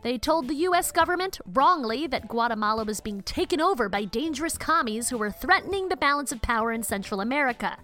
They 0.02 0.18
told 0.18 0.48
the 0.48 0.66
US 0.66 0.92
government, 0.92 1.40
wrongly, 1.46 2.06
that 2.08 2.28
Guatemala 2.28 2.84
was 2.84 3.00
being 3.00 3.22
taken 3.22 3.58
over 3.58 3.88
by 3.88 4.04
dangerous 4.04 4.58
commies 4.58 5.08
who 5.08 5.16
were 5.16 5.30
threatening 5.30 5.88
the 5.88 5.96
balance 5.96 6.30
of 6.30 6.42
power 6.42 6.72
in 6.72 6.82
Central 6.82 7.22
America. 7.22 7.78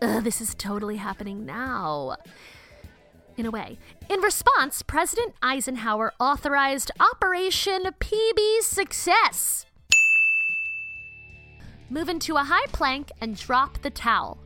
Ugh, 0.00 0.22
this 0.22 0.40
is 0.40 0.54
totally 0.54 0.96
happening 0.96 1.44
now. 1.44 2.16
In 3.36 3.46
a 3.46 3.50
way. 3.50 3.78
In 4.08 4.20
response, 4.20 4.82
President 4.82 5.34
Eisenhower 5.42 6.12
authorized 6.20 6.90
Operation 7.00 7.82
PB 8.00 8.62
Success. 8.62 9.66
Move 11.90 12.08
into 12.08 12.36
a 12.36 12.44
high 12.44 12.66
plank 12.72 13.10
and 13.20 13.36
drop 13.36 13.80
the 13.82 13.90
towel. 13.90 14.38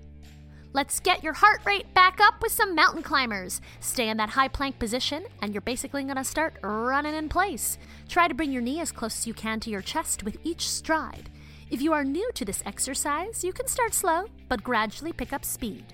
Let's 0.75 1.01
get 1.01 1.23
your 1.23 1.35
heart 1.35 1.61
rate 1.67 1.93
back 1.93 2.19
up 2.21 2.41
with 2.41 2.53
some 2.53 2.75
mountain 2.75 3.03
climbers. 3.03 3.61
Stay 3.81 4.09
in 4.09 4.17
that 4.17 4.31
high 4.31 4.49
plank 4.49 4.79
position, 4.79 5.25
and 5.43 5.53
you're 5.53 5.61
basically 5.61 6.03
gonna 6.05 6.25
start 6.25 6.55
running 6.63 7.15
in 7.15 7.29
place. 7.29 7.77
Try 8.09 8.27
to 8.27 8.35
bring 8.35 8.53
your 8.53 8.63
knee 8.63 8.81
as 8.81 8.93
close 8.93 9.19
as 9.19 9.27
you 9.27 9.35
can 9.35 9.61
to 9.61 9.71
your 9.71 9.83
chest 9.83 10.23
with 10.23 10.39
each 10.45 10.67
stride. 10.67 11.29
If 11.73 11.81
you 11.81 11.95
are 11.95 12.05
new 12.05 12.31
to 12.35 12.45
this 12.45 12.63
exercise, 12.67 13.43
you 13.43 13.51
can 13.55 13.67
start 13.67 13.95
slow, 13.95 14.27
but 14.47 14.63
gradually 14.63 15.15
pick 15.15 15.33
up 15.33 15.43
speed. 15.43 15.87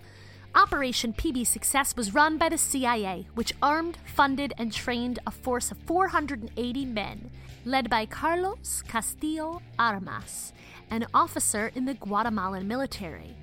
Operation 0.57 1.13
PB 1.13 1.47
Success 1.47 1.95
was 1.95 2.13
run 2.13 2.37
by 2.37 2.49
the 2.49 2.59
CIA, 2.59 3.29
which 3.37 3.53
armed, 3.63 3.97
funded, 4.05 4.53
and 4.59 4.73
trained 4.73 5.21
a 5.25 5.31
force 5.31 5.71
of 5.71 5.79
480 5.79 6.85
men, 6.85 7.31
led 7.65 7.89
by 7.89 8.07
Carlos 8.07 8.83
Castillo 8.89 9.63
Armas, 9.79 10.53
an 10.91 11.07
officer 11.15 11.71
in 11.77 11.85
the 11.85 11.95
Guatemalan 11.95 12.67
military. 12.67 13.37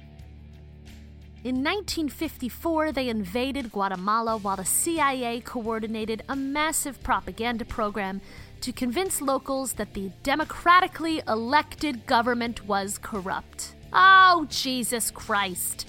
In 1.45 1.63
1954, 1.63 2.91
they 2.91 3.07
invaded 3.07 3.71
Guatemala 3.71 4.35
while 4.35 4.57
the 4.57 4.65
CIA 4.65 5.39
coordinated 5.39 6.23
a 6.27 6.35
massive 6.35 7.01
propaganda 7.01 7.63
program 7.63 8.19
to 8.65 8.71
convince 8.71 9.21
locals 9.21 9.73
that 9.73 9.93
the 9.93 10.09
democratically 10.23 11.21
elected 11.27 12.03
government 12.07 12.65
was 12.65 12.97
corrupt. 12.97 13.75
Oh, 13.93 14.47
Jesus 14.49 15.11
Christ! 15.11 15.87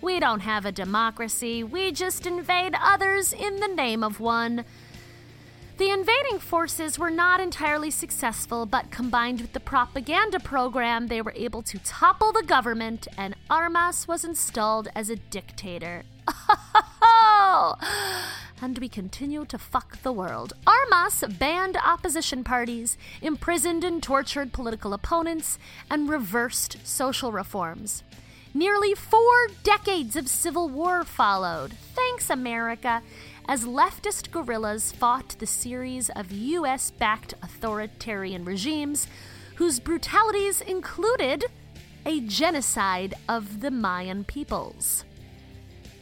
We 0.00 0.18
don't 0.18 0.40
have 0.40 0.66
a 0.66 0.72
democracy, 0.72 1.62
we 1.62 1.92
just 1.92 2.26
invade 2.26 2.74
others 2.82 3.32
in 3.32 3.60
the 3.60 3.68
name 3.68 4.02
of 4.02 4.18
one. 4.18 4.64
The 5.78 5.90
invading 5.90 6.40
forces 6.40 6.98
were 6.98 7.10
not 7.10 7.38
entirely 7.38 7.92
successful, 7.92 8.66
but 8.66 8.90
combined 8.90 9.40
with 9.40 9.52
the 9.52 9.60
propaganda 9.60 10.40
program, 10.40 11.06
they 11.06 11.22
were 11.22 11.34
able 11.36 11.62
to 11.62 11.78
topple 11.84 12.32
the 12.32 12.42
government, 12.42 13.06
and 13.16 13.36
Armas 13.48 14.08
was 14.08 14.24
installed 14.24 14.88
as 14.96 15.10
a 15.10 15.16
dictator. 15.16 16.02
Oh! 17.08 17.76
And 18.60 18.78
we 18.78 18.88
continue 18.88 19.44
to 19.46 19.58
fuck 19.58 20.02
the 20.02 20.12
world. 20.12 20.52
Armas 20.66 21.24
banned 21.38 21.76
opposition 21.76 22.44
parties, 22.44 22.96
imprisoned 23.22 23.84
and 23.84 24.02
tortured 24.02 24.52
political 24.52 24.92
opponents, 24.92 25.58
and 25.90 26.08
reversed 26.08 26.78
social 26.84 27.32
reforms. 27.32 28.02
Nearly 28.54 28.94
four 28.94 29.48
decades 29.62 30.16
of 30.16 30.28
civil 30.28 30.68
war 30.68 31.04
followed. 31.04 31.74
Thanks, 31.94 32.30
America 32.30 33.02
as 33.48 33.64
leftist 33.64 34.30
guerrillas 34.30 34.92
fought 34.92 35.36
the 35.38 35.46
series 35.46 36.10
of 36.10 36.32
US 36.32 36.90
backed 36.90 37.34
authoritarian 37.42 38.44
regimes 38.44 39.06
whose 39.56 39.80
brutalities 39.80 40.60
included 40.60 41.44
a 42.04 42.20
genocide 42.20 43.14
of 43.28 43.60
the 43.60 43.70
Mayan 43.70 44.24
peoples. 44.24 45.04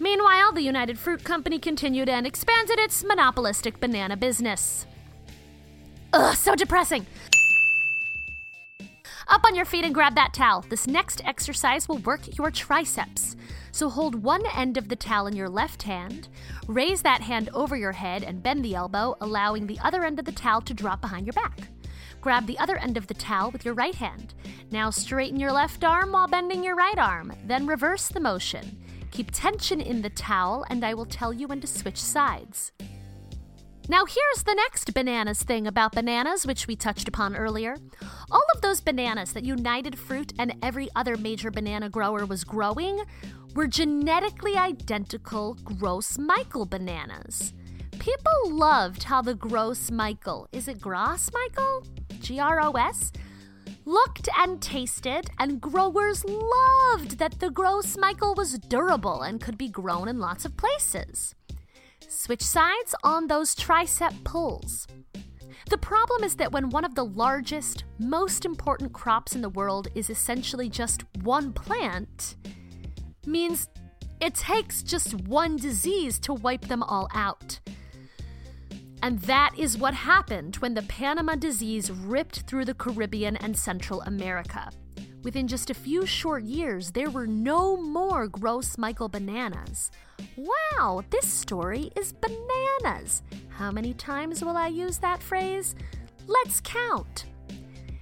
Meanwhile, 0.04 0.52
the 0.52 0.60
United 0.60 0.98
Fruit 0.98 1.24
Company 1.24 1.58
continued 1.58 2.10
and 2.10 2.26
expanded 2.26 2.78
its 2.78 3.02
monopolistic 3.02 3.80
banana 3.80 4.18
business. 4.18 4.86
Ugh, 6.12 6.36
so 6.36 6.54
depressing. 6.54 7.06
Up 9.28 9.42
on 9.46 9.54
your 9.54 9.64
feet 9.64 9.86
and 9.86 9.94
grab 9.94 10.14
that 10.14 10.34
towel. 10.34 10.62
This 10.68 10.86
next 10.86 11.24
exercise 11.24 11.88
will 11.88 11.96
work 11.96 12.36
your 12.36 12.50
triceps. 12.50 13.34
So 13.72 13.88
hold 13.88 14.14
one 14.14 14.44
end 14.54 14.76
of 14.76 14.90
the 14.90 14.94
towel 14.94 15.26
in 15.26 15.36
your 15.36 15.48
left 15.48 15.84
hand, 15.84 16.28
raise 16.66 17.00
that 17.00 17.22
hand 17.22 17.48
over 17.54 17.74
your 17.74 17.92
head 17.92 18.24
and 18.24 18.42
bend 18.42 18.62
the 18.62 18.74
elbow, 18.74 19.16
allowing 19.22 19.66
the 19.66 19.78
other 19.82 20.04
end 20.04 20.18
of 20.18 20.26
the 20.26 20.32
towel 20.32 20.60
to 20.60 20.74
drop 20.74 21.00
behind 21.00 21.24
your 21.24 21.32
back. 21.32 21.68
Grab 22.20 22.46
the 22.46 22.58
other 22.58 22.76
end 22.76 22.98
of 22.98 23.06
the 23.06 23.14
towel 23.14 23.50
with 23.50 23.64
your 23.64 23.72
right 23.72 23.94
hand. 23.94 24.34
Now 24.70 24.90
straighten 24.90 25.40
your 25.40 25.52
left 25.52 25.82
arm 25.82 26.12
while 26.12 26.28
bending 26.28 26.62
your 26.62 26.76
right 26.76 26.98
arm, 26.98 27.32
then 27.46 27.66
reverse 27.66 28.08
the 28.08 28.20
motion. 28.20 28.78
Keep 29.14 29.30
tension 29.30 29.80
in 29.80 30.02
the 30.02 30.10
towel, 30.10 30.66
and 30.68 30.84
I 30.84 30.92
will 30.92 31.06
tell 31.06 31.32
you 31.32 31.46
when 31.46 31.60
to 31.60 31.68
switch 31.68 32.02
sides. 32.02 32.72
Now, 33.88 34.06
here's 34.06 34.42
the 34.42 34.54
next 34.56 34.92
bananas 34.92 35.44
thing 35.44 35.68
about 35.68 35.92
bananas, 35.92 36.44
which 36.44 36.66
we 36.66 36.74
touched 36.74 37.06
upon 37.06 37.36
earlier. 37.36 37.76
All 38.32 38.44
of 38.56 38.60
those 38.60 38.80
bananas 38.80 39.32
that 39.34 39.44
United 39.44 39.96
Fruit 39.96 40.32
and 40.36 40.56
every 40.64 40.88
other 40.96 41.16
major 41.16 41.52
banana 41.52 41.88
grower 41.88 42.26
was 42.26 42.42
growing 42.42 43.04
were 43.54 43.68
genetically 43.68 44.56
identical 44.56 45.54
Gross 45.62 46.18
Michael 46.18 46.66
bananas. 46.66 47.54
People 48.00 48.50
loved 48.50 49.04
how 49.04 49.22
the 49.22 49.36
Gross 49.36 49.92
Michael, 49.92 50.48
is 50.50 50.66
it 50.66 50.80
Gross 50.80 51.30
Michael? 51.32 51.86
G 52.18 52.40
R 52.40 52.60
O 52.62 52.72
S? 52.72 53.12
Looked 53.86 54.30
and 54.38 54.62
tasted, 54.62 55.28
and 55.38 55.60
growers 55.60 56.24
loved 56.24 57.18
that 57.18 57.38
the 57.38 57.50
Gross 57.50 57.98
Michael 57.98 58.34
was 58.34 58.58
durable 58.58 59.22
and 59.22 59.40
could 59.40 59.58
be 59.58 59.68
grown 59.68 60.08
in 60.08 60.18
lots 60.18 60.46
of 60.46 60.56
places. 60.56 61.34
Switch 62.08 62.42
sides 62.42 62.94
on 63.02 63.26
those 63.26 63.54
tricep 63.54 64.24
pulls. 64.24 64.86
The 65.68 65.78
problem 65.78 66.24
is 66.24 66.36
that 66.36 66.52
when 66.52 66.70
one 66.70 66.84
of 66.84 66.94
the 66.94 67.04
largest, 67.04 67.84
most 67.98 68.44
important 68.44 68.92
crops 68.92 69.34
in 69.34 69.42
the 69.42 69.48
world 69.50 69.88
is 69.94 70.08
essentially 70.08 70.68
just 70.68 71.04
one 71.22 71.52
plant, 71.52 72.36
means 73.26 73.68
it 74.20 74.34
takes 74.34 74.82
just 74.82 75.14
one 75.26 75.56
disease 75.56 76.18
to 76.20 76.32
wipe 76.32 76.68
them 76.68 76.82
all 76.82 77.08
out. 77.14 77.60
And 79.04 79.18
that 79.20 79.50
is 79.58 79.76
what 79.76 79.92
happened 79.92 80.56
when 80.56 80.72
the 80.72 80.80
Panama 80.80 81.34
disease 81.34 81.90
ripped 81.90 82.44
through 82.46 82.64
the 82.64 82.72
Caribbean 82.72 83.36
and 83.36 83.54
Central 83.54 84.00
America. 84.00 84.70
Within 85.22 85.46
just 85.46 85.68
a 85.68 85.74
few 85.74 86.06
short 86.06 86.42
years, 86.44 86.90
there 86.90 87.10
were 87.10 87.26
no 87.26 87.76
more 87.76 88.26
gross 88.26 88.78
Michael 88.78 89.10
bananas. 89.10 89.90
Wow, 90.38 91.04
this 91.10 91.28
story 91.28 91.92
is 91.94 92.14
bananas. 92.14 93.22
How 93.50 93.70
many 93.70 93.92
times 93.92 94.42
will 94.42 94.56
I 94.56 94.68
use 94.68 94.96
that 95.00 95.22
phrase? 95.22 95.74
Let's 96.26 96.62
count. 96.62 97.26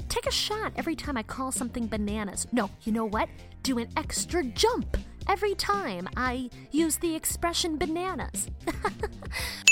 Take 0.09 0.26
a 0.26 0.30
shot 0.30 0.73
every 0.76 0.94
time 0.94 1.16
I 1.16 1.25
call 1.25 1.50
something 1.50 1.88
bananas. 1.88 2.47
No, 2.52 2.71
you 2.85 2.92
know 2.92 3.06
what? 3.06 3.28
Do 3.64 3.78
an 3.78 3.88
extra 3.97 4.44
jump 4.44 4.97
every 5.28 5.56
time 5.56 6.09
I 6.16 6.49
use 6.71 6.99
the 6.99 7.16
expression 7.16 7.76
bananas. 7.76 8.47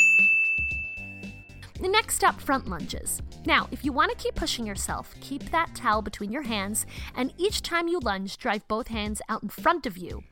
Next 1.81 2.25
up, 2.25 2.41
front 2.41 2.69
lunges. 2.69 3.23
Now, 3.47 3.69
if 3.71 3.85
you 3.85 3.93
want 3.93 4.11
to 4.11 4.23
keep 4.23 4.35
pushing 4.35 4.67
yourself, 4.67 5.15
keep 5.21 5.51
that 5.51 5.75
towel 5.75 6.03
between 6.03 6.31
your 6.31 6.43
hands, 6.43 6.85
and 7.15 7.33
each 7.39 7.63
time 7.63 7.89
you 7.89 7.99
lunge, 8.01 8.37
drive 8.37 8.67
both 8.69 8.89
hands 8.89 9.23
out 9.29 9.43
in 9.43 9.49
front 9.49 9.87
of 9.87 9.97
you, 9.97 10.23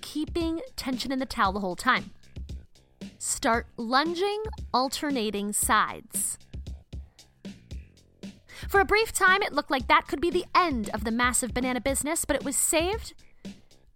keeping 0.00 0.60
tension 0.76 1.12
in 1.12 1.18
the 1.18 1.26
towel 1.26 1.52
the 1.52 1.60
whole 1.60 1.76
time. 1.76 2.10
Start 3.18 3.66
lunging, 3.76 4.44
alternating 4.72 5.52
sides. 5.52 6.38
For 8.68 8.80
a 8.80 8.84
brief 8.84 9.12
time, 9.12 9.42
it 9.42 9.52
looked 9.52 9.70
like 9.70 9.86
that 9.88 10.08
could 10.08 10.20
be 10.20 10.30
the 10.30 10.46
end 10.54 10.90
of 10.92 11.04
the 11.04 11.10
massive 11.10 11.54
banana 11.54 11.80
business, 11.80 12.24
but 12.24 12.36
it 12.36 12.44
was 12.44 12.56
saved 12.56 13.14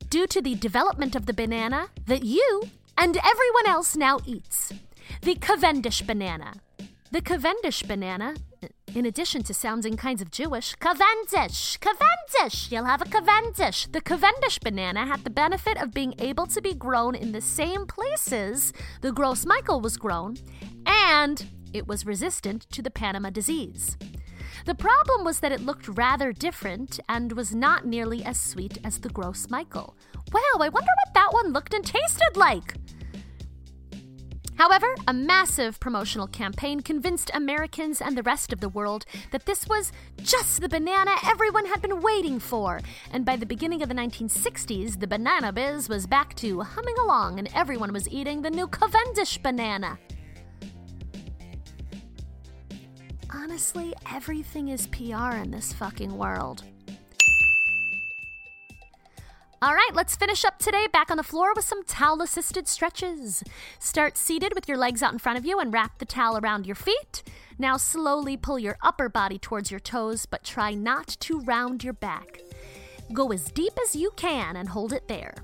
due 0.09 0.27
to 0.27 0.41
the 0.41 0.55
development 0.55 1.17
of 1.17 1.27
the 1.27 1.35
banana 1.35 1.89
that 2.07 2.25
you 2.25 2.71
and 2.97 3.17
everyone 3.17 3.67
else 3.67 3.97
now 3.97 4.21
eats 4.27 4.73
the 5.23 5.35
Cavendish 5.35 6.03
banana. 6.03 6.55
The 7.13 7.21
Cavendish 7.21 7.83
banana, 7.83 8.37
in 8.95 9.05
addition 9.05 9.43
to 9.43 9.53
sounding 9.53 9.97
kinds 9.97 10.23
of 10.23 10.31
Jewish, 10.31 10.77
Cavendish, 10.77 11.77
Cavendish, 11.79 12.71
you'll 12.71 12.85
have 12.85 13.03
a 13.03 13.05
Cavendish. 13.05 13.87
The 13.87 14.01
Cavendish 14.01 14.61
banana 14.61 15.05
had 15.05 15.25
the 15.25 15.31
benefit 15.31 15.77
of 15.83 15.93
being 15.93 16.15
able 16.21 16.47
to 16.47 16.63
be 16.63 16.73
grown 16.73 17.17
in 17.17 17.33
the 17.33 17.41
same 17.41 17.85
places 17.87 18.73
the 19.01 19.11
Gross 19.11 19.45
Michael 19.45 19.81
was 19.81 19.97
grown, 19.97 20.37
and 20.87 21.47
it 21.73 21.89
was 21.89 22.07
resistant 22.07 22.71
to 22.71 22.81
the 22.81 22.93
Panama 22.93 23.31
disease. 23.31 23.97
The 24.65 24.77
problem 24.77 25.25
was 25.25 25.41
that 25.41 25.51
it 25.51 25.63
looked 25.63 25.89
rather 25.89 26.33
different 26.33 27.01
and 27.09 27.33
was 27.33 27.53
not 27.53 27.87
nearly 27.87 28.25
as 28.25 28.41
sweet 28.41 28.79
as 28.85 29.01
the 29.01 29.09
Gross 29.09 29.51
Michael. 29.51 29.97
Wow, 30.33 30.61
I 30.61 30.69
wonder 30.69 30.91
what 31.05 31.15
that 31.15 31.33
one 31.33 31.53
looked 31.53 31.75
and 31.75 31.85
tasted 31.85 32.37
like. 32.37 32.75
However, 34.61 34.95
a 35.09 35.15
massive 35.15 35.81
promotional 35.81 36.27
campaign 36.27 36.81
convinced 36.81 37.31
Americans 37.33 38.03
and 38.03 38.15
the 38.15 38.23
rest 38.23 38.53
of 38.53 38.61
the 38.61 38.69
world 38.69 39.07
that 39.31 39.47
this 39.47 39.67
was 39.67 39.91
just 40.19 40.61
the 40.61 40.69
banana 40.69 41.13
everyone 41.25 41.65
had 41.65 41.81
been 41.81 42.03
waiting 42.03 42.39
for. 42.39 42.83
And 43.11 43.25
by 43.25 43.37
the 43.37 43.47
beginning 43.47 43.81
of 43.81 43.89
the 43.89 43.95
1960s, 43.95 45.01
the 45.01 45.07
banana 45.07 45.51
biz 45.51 45.89
was 45.89 46.07
back 46.07 46.35
to 46.35 46.61
humming 46.61 46.99
along 46.99 47.39
and 47.39 47.49
everyone 47.55 47.91
was 47.91 48.07
eating 48.11 48.43
the 48.43 48.51
new 48.51 48.67
Cavendish 48.67 49.39
banana. 49.39 49.99
honestly, 53.33 53.95
everything 54.13 54.69
is 54.69 54.87
PR 54.89 55.37
in 55.37 55.51
this 55.51 55.73
fucking 55.73 56.17
world. 56.17 56.65
All 59.63 59.75
right, 59.75 59.91
let's 59.93 60.17
finish 60.17 60.47
up 60.47 60.59
today 60.59 60.87
back 60.91 61.11
on 61.11 61.19
the 61.19 61.23
floor 61.23 61.53
with 61.55 61.67
some 61.67 61.85
towel 61.85 62.23
assisted 62.23 62.67
stretches. 62.67 63.45
Start 63.79 64.17
seated 64.17 64.55
with 64.55 64.67
your 64.67 64.79
legs 64.79 65.03
out 65.03 65.13
in 65.13 65.19
front 65.19 65.39
of 65.39 65.45
you 65.45 65.61
and 65.61 65.71
wrap 65.71 65.99
the 65.99 66.07
towel 66.07 66.39
around 66.39 66.65
your 66.65 66.75
feet. 66.75 67.23
Now 67.59 67.77
slowly 67.77 68.39
pull 68.39 68.59
your 68.59 68.79
upper 68.83 69.11
body 69.11 69.39
towards 69.39 69.71
your 69.71 69.79
toes, 69.79 70.25
but 70.25 70.45
try 70.45 70.73
not 70.73 71.09
to 71.21 71.41
round 71.41 71.85
your 71.85 71.93
back. 71.93 72.41
Go 73.13 73.33
as 73.33 73.53
deep 73.53 73.75
as 73.85 73.95
you 73.95 74.13
can 74.17 74.57
and 74.57 74.71
hold 74.71 74.95
it 74.95 75.09
there. 75.09 75.35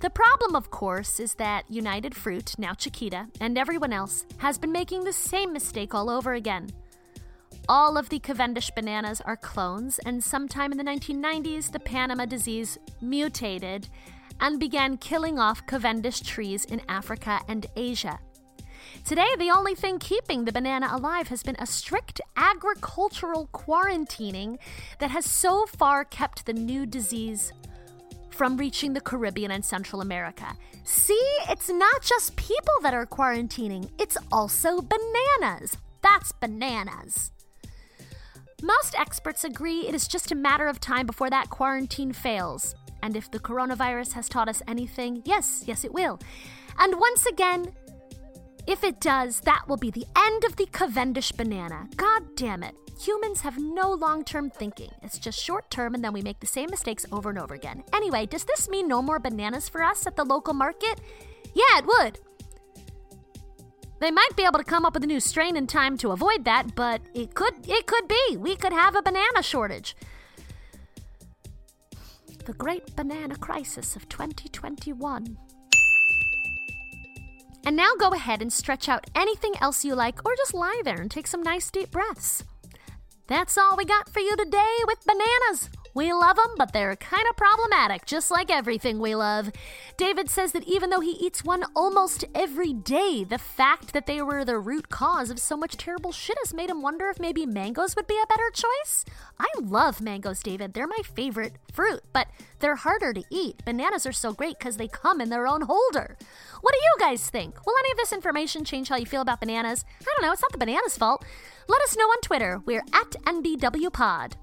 The 0.00 0.10
problem, 0.10 0.56
of 0.56 0.72
course, 0.72 1.20
is 1.20 1.34
that 1.34 1.70
United 1.70 2.16
Fruit, 2.16 2.58
now 2.58 2.74
Chiquita, 2.74 3.28
and 3.40 3.56
everyone 3.56 3.92
else 3.92 4.26
has 4.38 4.58
been 4.58 4.72
making 4.72 5.04
the 5.04 5.12
same 5.12 5.52
mistake 5.52 5.94
all 5.94 6.10
over 6.10 6.32
again. 6.32 6.70
All 7.70 7.96
of 7.96 8.08
the 8.08 8.18
Cavendish 8.18 8.72
bananas 8.72 9.20
are 9.20 9.36
clones, 9.36 10.00
and 10.00 10.24
sometime 10.24 10.72
in 10.72 10.78
the 10.78 10.82
1990s, 10.82 11.70
the 11.70 11.78
Panama 11.78 12.24
disease 12.24 12.76
mutated 13.00 13.86
and 14.40 14.58
began 14.58 14.96
killing 14.96 15.38
off 15.38 15.64
Cavendish 15.68 16.18
trees 16.22 16.64
in 16.64 16.82
Africa 16.88 17.38
and 17.46 17.66
Asia. 17.76 18.18
Today, 19.04 19.28
the 19.38 19.52
only 19.52 19.76
thing 19.76 20.00
keeping 20.00 20.44
the 20.44 20.50
banana 20.50 20.88
alive 20.90 21.28
has 21.28 21.44
been 21.44 21.54
a 21.60 21.66
strict 21.66 22.20
agricultural 22.36 23.48
quarantining 23.54 24.58
that 24.98 25.12
has 25.12 25.24
so 25.24 25.64
far 25.66 26.04
kept 26.04 26.46
the 26.46 26.52
new 26.52 26.86
disease 26.86 27.52
from 28.30 28.56
reaching 28.56 28.94
the 28.94 29.00
Caribbean 29.00 29.52
and 29.52 29.64
Central 29.64 30.02
America. 30.02 30.56
See, 30.82 31.36
it's 31.48 31.68
not 31.68 32.02
just 32.02 32.34
people 32.34 32.74
that 32.82 32.94
are 32.94 33.06
quarantining, 33.06 33.88
it's 34.00 34.16
also 34.32 34.80
bananas. 34.80 35.76
That's 36.02 36.32
bananas. 36.32 37.30
Most 38.62 38.94
experts 38.98 39.44
agree 39.44 39.86
it 39.86 39.94
is 39.94 40.06
just 40.06 40.32
a 40.32 40.34
matter 40.34 40.66
of 40.66 40.80
time 40.80 41.06
before 41.06 41.30
that 41.30 41.50
quarantine 41.50 42.12
fails. 42.12 42.74
And 43.02 43.16
if 43.16 43.30
the 43.30 43.38
coronavirus 43.38 44.12
has 44.12 44.28
taught 44.28 44.48
us 44.48 44.62
anything, 44.68 45.22
yes, 45.24 45.64
yes, 45.66 45.84
it 45.84 45.92
will. 45.92 46.20
And 46.78 47.00
once 47.00 47.26
again, 47.26 47.72
if 48.66 48.84
it 48.84 49.00
does, 49.00 49.40
that 49.40 49.66
will 49.66 49.78
be 49.78 49.90
the 49.90 50.06
end 50.16 50.44
of 50.44 50.56
the 50.56 50.66
Cavendish 50.66 51.32
banana. 51.32 51.88
God 51.96 52.22
damn 52.36 52.62
it. 52.62 52.74
Humans 53.00 53.40
have 53.40 53.58
no 53.58 53.92
long 53.92 54.24
term 54.24 54.50
thinking. 54.50 54.90
It's 55.02 55.18
just 55.18 55.42
short 55.42 55.70
term, 55.70 55.94
and 55.94 56.04
then 56.04 56.12
we 56.12 56.20
make 56.20 56.40
the 56.40 56.46
same 56.46 56.68
mistakes 56.68 57.06
over 57.10 57.30
and 57.30 57.38
over 57.38 57.54
again. 57.54 57.82
Anyway, 57.94 58.26
does 58.26 58.44
this 58.44 58.68
mean 58.68 58.86
no 58.86 59.00
more 59.00 59.18
bananas 59.18 59.70
for 59.70 59.82
us 59.82 60.06
at 60.06 60.16
the 60.16 60.24
local 60.24 60.52
market? 60.52 61.00
Yeah, 61.54 61.78
it 61.78 61.86
would. 61.86 62.18
They 64.00 64.10
might 64.10 64.34
be 64.34 64.44
able 64.44 64.58
to 64.58 64.64
come 64.64 64.86
up 64.86 64.94
with 64.94 65.04
a 65.04 65.06
new 65.06 65.20
strain 65.20 65.56
in 65.56 65.66
time 65.66 65.98
to 65.98 66.10
avoid 66.10 66.46
that, 66.46 66.74
but 66.74 67.02
it 67.14 67.34
could 67.34 67.54
it 67.68 67.86
could 67.86 68.08
be. 68.08 68.36
We 68.38 68.56
could 68.56 68.72
have 68.72 68.96
a 68.96 69.02
banana 69.02 69.42
shortage. 69.42 69.94
The 72.46 72.54
great 72.54 72.96
banana 72.96 73.36
crisis 73.36 73.96
of 73.96 74.08
2021. 74.08 75.36
And 77.66 77.76
now 77.76 77.92
go 77.98 78.08
ahead 78.08 78.40
and 78.40 78.50
stretch 78.50 78.88
out 78.88 79.10
anything 79.14 79.52
else 79.60 79.84
you 79.84 79.94
like 79.94 80.24
or 80.24 80.34
just 80.34 80.54
lie 80.54 80.80
there 80.82 81.00
and 81.00 81.10
take 81.10 81.26
some 81.26 81.42
nice 81.42 81.70
deep 81.70 81.90
breaths. 81.90 82.42
That's 83.26 83.58
all 83.58 83.76
we 83.76 83.84
got 83.84 84.08
for 84.08 84.20
you 84.20 84.34
today 84.34 84.76
with 84.86 85.04
bananas. 85.04 85.68
We 85.94 86.12
love 86.12 86.36
them, 86.36 86.54
but 86.56 86.72
they're 86.72 86.94
kind 86.96 87.24
of 87.28 87.36
problematic, 87.36 88.06
just 88.06 88.30
like 88.30 88.50
everything 88.50 89.00
we 89.00 89.14
love. 89.14 89.50
David 89.96 90.30
says 90.30 90.52
that 90.52 90.68
even 90.68 90.90
though 90.90 91.00
he 91.00 91.12
eats 91.12 91.44
one 91.44 91.64
almost 91.74 92.24
every 92.34 92.72
day, 92.72 93.24
the 93.24 93.38
fact 93.38 93.92
that 93.92 94.06
they 94.06 94.22
were 94.22 94.44
the 94.44 94.58
root 94.58 94.88
cause 94.88 95.30
of 95.30 95.38
so 95.38 95.56
much 95.56 95.76
terrible 95.76 96.12
shit 96.12 96.38
has 96.38 96.54
made 96.54 96.70
him 96.70 96.80
wonder 96.80 97.08
if 97.08 97.18
maybe 97.18 97.44
mangoes 97.44 97.96
would 97.96 98.06
be 98.06 98.18
a 98.22 98.26
better 98.26 98.50
choice. 98.52 99.04
I 99.38 99.48
love 99.60 100.00
mangoes, 100.00 100.42
David. 100.42 100.74
They're 100.74 100.86
my 100.86 101.02
favorite 101.02 101.54
fruit, 101.72 102.02
but 102.12 102.28
they're 102.60 102.76
harder 102.76 103.12
to 103.12 103.24
eat. 103.30 103.64
Bananas 103.64 104.06
are 104.06 104.12
so 104.12 104.32
great 104.32 104.58
because 104.58 104.76
they 104.76 104.88
come 104.88 105.20
in 105.20 105.28
their 105.28 105.46
own 105.46 105.62
holder. 105.62 106.16
What 106.60 106.74
do 106.74 106.78
you 106.78 106.96
guys 106.98 107.28
think? 107.28 107.66
Will 107.66 107.74
any 107.80 107.90
of 107.90 107.96
this 107.96 108.12
information 108.12 108.64
change 108.64 108.88
how 108.88 108.96
you 108.96 109.06
feel 109.06 109.22
about 109.22 109.40
bananas? 109.40 109.84
I 110.00 110.04
don't 110.04 110.22
know, 110.22 110.32
it's 110.32 110.42
not 110.42 110.52
the 110.52 110.58
banana's 110.58 110.96
fault. 110.96 111.24
Let 111.68 111.82
us 111.82 111.96
know 111.96 112.04
on 112.04 112.20
Twitter. 112.20 112.60
We're 112.64 112.84
at 112.92 113.10
NBWPod. 113.24 114.34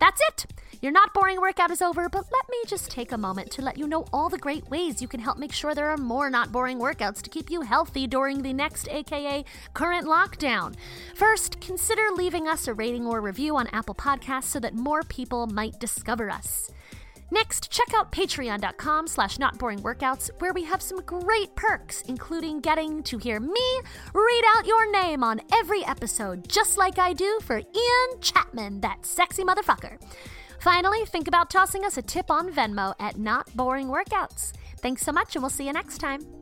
That's 0.00 0.20
it. 0.28 0.46
Your 0.80 0.92
not 0.92 1.12
boring 1.12 1.42
workout 1.42 1.70
is 1.70 1.82
over, 1.82 2.08
but 2.08 2.24
let 2.32 2.48
me 2.48 2.56
just 2.66 2.90
take 2.90 3.12
a 3.12 3.18
moment 3.18 3.50
to 3.50 3.62
let 3.62 3.76
you 3.76 3.86
know 3.86 4.06
all 4.14 4.30
the 4.30 4.38
great 4.38 4.70
ways 4.70 5.02
you 5.02 5.08
can 5.08 5.20
help 5.20 5.36
make 5.36 5.52
sure 5.52 5.74
there 5.74 5.90
are 5.90 5.98
more 5.98 6.30
not 6.30 6.50
boring 6.50 6.78
workouts 6.78 7.20
to 7.20 7.28
keep 7.28 7.50
you 7.50 7.60
healthy 7.60 8.06
during 8.06 8.40
the 8.40 8.54
next 8.54 8.88
AKA 8.88 9.44
current 9.74 10.06
lockdown. 10.06 10.74
First, 11.14 11.60
consider 11.60 12.08
leaving 12.14 12.48
us 12.48 12.66
a 12.66 12.72
rating 12.72 13.06
or 13.06 13.20
review 13.20 13.56
on 13.56 13.66
Apple 13.74 13.94
Podcasts 13.94 14.44
so 14.44 14.58
that 14.60 14.74
more 14.74 15.02
people 15.02 15.46
might 15.46 15.78
discover 15.78 16.30
us. 16.30 16.70
Next, 17.30 17.70
check 17.70 17.88
out 17.94 18.12
patreon.com 18.12 19.06
slash 19.06 19.38
notboringworkouts, 19.38 20.30
where 20.40 20.52
we 20.52 20.64
have 20.64 20.82
some 20.82 21.00
great 21.02 21.54
perks, 21.54 22.02
including 22.02 22.60
getting 22.60 23.02
to 23.04 23.18
hear 23.18 23.38
me 23.38 23.80
read 24.14 24.44
out 24.56 24.66
your 24.66 24.90
name 24.90 25.22
on 25.22 25.40
every 25.52 25.84
episode, 25.84 26.48
just 26.48 26.76
like 26.76 26.98
I 26.98 27.12
do 27.12 27.38
for 27.44 27.58
Ian 27.58 28.20
Chapman, 28.20 28.80
that 28.80 29.06
sexy 29.06 29.44
motherfucker. 29.44 30.00
Finally, 30.60 31.06
think 31.06 31.28
about 31.28 31.50
tossing 31.50 31.84
us 31.84 31.96
a 31.96 32.02
tip 32.02 32.30
on 32.30 32.52
Venmo 32.52 32.94
at 32.98 33.18
Not 33.18 33.54
Boring 33.56 33.88
Workouts. 33.88 34.52
Thanks 34.78 35.02
so 35.02 35.12
much, 35.12 35.34
and 35.36 35.42
we'll 35.42 35.50
see 35.50 35.66
you 35.66 35.72
next 35.72 35.98
time. 35.98 36.39